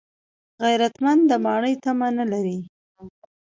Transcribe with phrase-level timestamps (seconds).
[0.63, 2.57] غیرتمند د ماڼۍ تمه نه لري